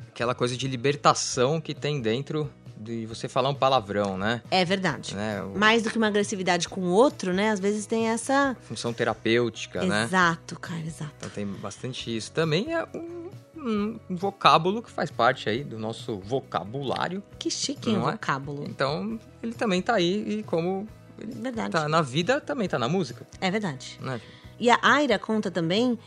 [0.08, 4.42] aquela coisa de libertação que tem dentro de você falar um palavrão, né?
[4.52, 5.16] É verdade.
[5.16, 5.42] né?
[5.44, 7.52] O- Mais do que uma agressividade com o outro, né?
[7.52, 10.04] Às vezes tem essa Função terapêutica, né?
[10.04, 11.14] Exato, cara, exato.
[11.18, 12.32] Então tem bastante isso.
[12.32, 17.24] Também é um, um vocábulo que faz parte aí do nosso vocabulário.
[17.40, 18.14] Que chique, hein, Não é?
[18.14, 18.66] vocábulo.
[18.68, 20.88] Então, ele também tá aí e como
[21.18, 21.72] Verdade.
[21.72, 23.98] tá na vida, também tá na música, É verdade.
[24.02, 24.20] né?
[24.60, 25.98] E a Aira conta também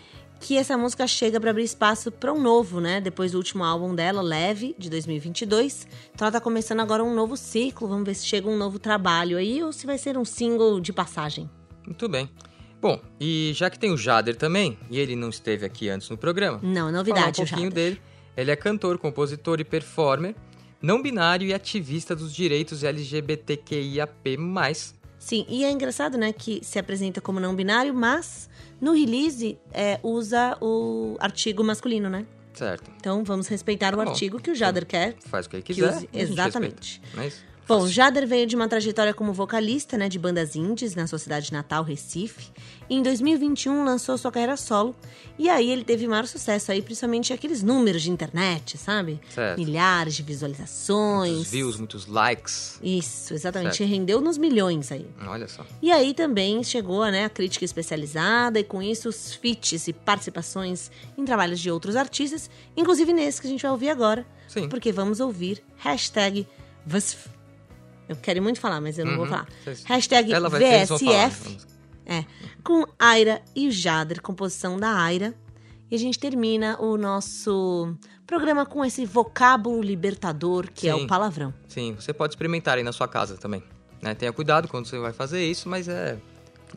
[0.40, 3.00] que essa música chega para abrir espaço para um novo, né?
[3.00, 5.86] Depois do último álbum dela, Leve, de 2022.
[6.14, 7.88] Então ela tá começando agora um novo ciclo.
[7.88, 10.92] Vamos ver se chega um novo trabalho aí ou se vai ser um single de
[10.92, 11.50] passagem.
[11.84, 12.30] Muito bem.
[12.80, 16.16] Bom, e já que tem o Jader também, e ele não esteve aqui antes no
[16.16, 18.00] programa, Não, é falar um novidade, pouquinho dele.
[18.36, 20.36] Ele é cantor, compositor e performer,
[20.80, 24.38] não binário e ativista dos direitos LGBTQIAP+.
[25.18, 28.48] Sim, e é engraçado, né, que se apresenta como não binário, mas
[28.80, 32.24] no release é, usa o artigo masculino, né?
[32.54, 32.90] Certo.
[32.96, 34.10] Então vamos respeitar o Tá bom.
[34.10, 35.16] artigo que o Jader quer.
[35.26, 35.96] Faz o que ele Que quiser.
[35.96, 37.02] use- e a gente exatamente.
[37.14, 37.44] não é isso?
[37.68, 41.52] Bom, Jader veio de uma trajetória como vocalista né, de bandas indies na sua cidade
[41.52, 42.50] natal, Recife.
[42.88, 44.96] E em 2021 lançou sua carreira solo.
[45.38, 49.20] E aí ele teve maior sucesso aí, principalmente aqueles números de internet, sabe?
[49.28, 49.58] Certo.
[49.58, 51.30] Milhares de visualizações.
[51.30, 52.80] Muitos views, muitos likes.
[52.82, 53.76] Isso, exatamente.
[53.76, 53.90] Certo.
[53.90, 55.06] Rendeu nos milhões aí.
[55.26, 55.62] Olha só.
[55.82, 60.90] E aí também chegou né, a crítica especializada e com isso os feats e participações
[61.18, 64.26] em trabalhos de outros artistas, inclusive nesse que a gente vai ouvir agora.
[64.48, 64.70] Sim.
[64.70, 66.46] Porque vamos ouvir hashtag
[66.86, 67.37] VSF.
[68.08, 69.30] Eu quero muito falar, mas eu não vou Uhum.
[69.30, 69.46] falar.
[69.64, 71.58] Vocês- Hashtag Ela falar, VSF.
[72.06, 72.24] É,
[72.64, 75.34] com Aira e Jader, composição da Aira.
[75.90, 77.94] E a gente termina o nosso
[78.26, 81.04] programa com esse vocábulo libertador que é Sim.
[81.04, 81.52] o palavrão.
[81.66, 83.62] Sim, você pode experimentar aí na sua casa também.
[84.02, 84.14] Né?
[84.14, 86.18] Tenha cuidado quando você vai fazer isso, mas é.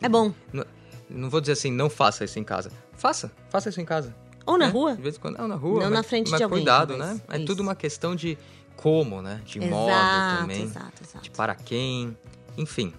[0.02, 0.34] É bom.
[0.52, 0.66] Não,
[1.10, 2.72] não vou dizer assim, não faça isso em casa.
[2.94, 4.16] Faça, faça isso em casa.
[4.46, 4.72] Ou na né?
[4.72, 4.96] rua.
[4.96, 5.76] De vez em quando, não, na rua.
[5.76, 7.22] Não mas- na frente mas de alguém, cuidado, né?
[7.30, 7.46] É Isso.
[7.46, 8.38] tudo uma questão de
[8.76, 9.42] como, né?
[9.46, 10.64] De modo exato, também.
[10.64, 11.24] exato, exato.
[11.24, 12.18] De para quem.
[12.58, 12.94] Enfim,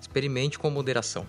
[0.00, 1.26] experimente com moderação.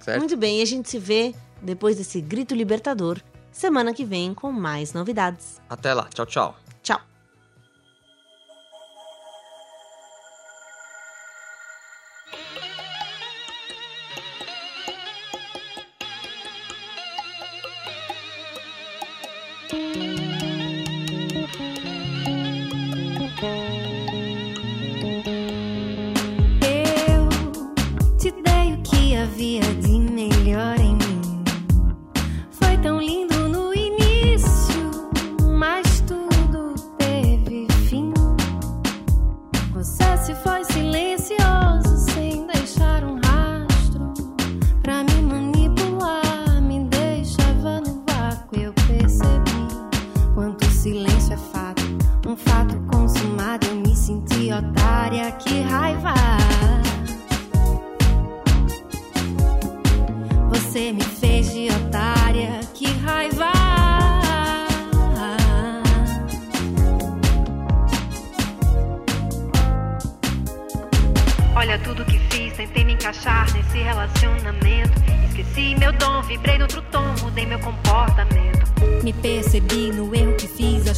[0.00, 0.18] Certo?
[0.18, 3.20] Muito bem, e a gente se vê depois desse grito libertador
[3.52, 5.60] semana que vem com mais novidades.
[5.68, 6.08] Até lá.
[6.12, 6.56] Tchau, tchau.
[6.82, 7.11] Tchau.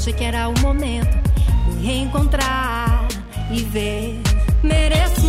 [0.05, 1.17] achei que era o momento
[1.67, 3.09] me reencontrar
[3.51, 4.21] e ver.
[4.63, 5.24] Mereço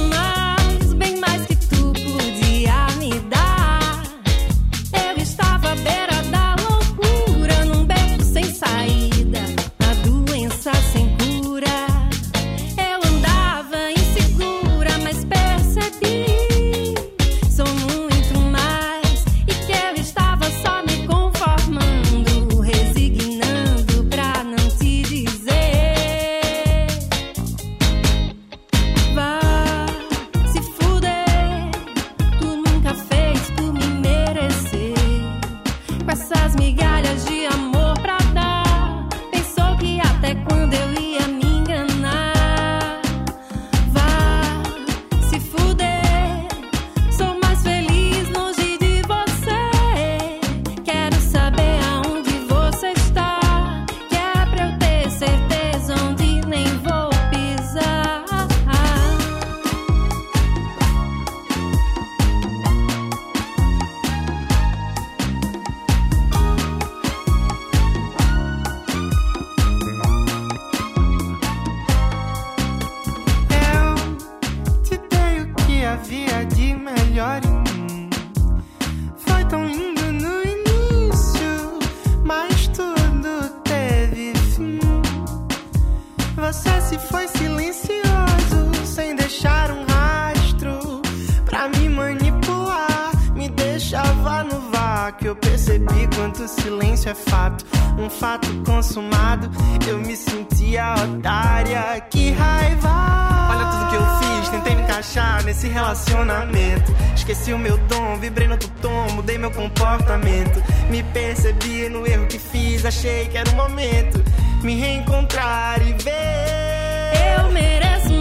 [105.45, 106.91] nesse relacionamento.
[107.15, 110.61] Esqueci o meu tom, vibrei no tom, mudei meu comportamento.
[110.89, 114.21] Me percebi no erro que fiz, achei que era o momento.
[114.63, 117.37] Me reencontrar e ver.
[117.37, 118.11] Eu mereço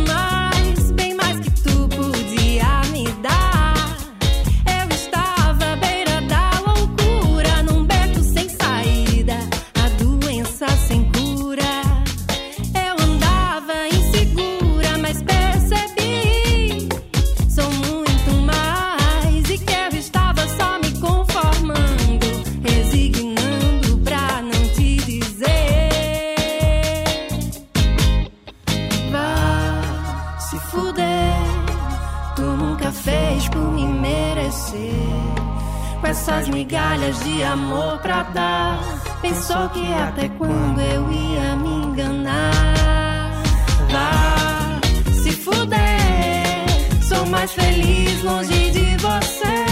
[36.64, 38.80] migalhas de amor pra dar.
[39.20, 43.42] Pensou que até quando eu ia me enganar?
[43.90, 44.80] Vá
[45.12, 46.64] se fuder,
[47.02, 49.66] sou mais feliz longe de você.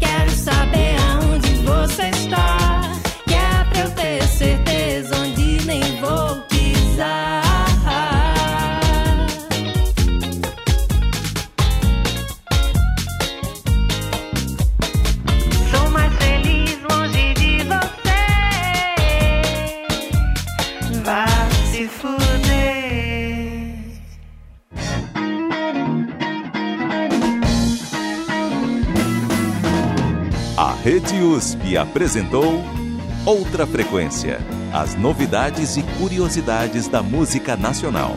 [0.00, 2.82] Quero saber aonde você está.
[3.26, 6.05] quer pra eu ter certeza onde nem vou.
[31.36, 32.64] USP apresentou
[33.26, 34.38] Outra Frequência
[34.72, 38.16] as novidades e curiosidades da música nacional.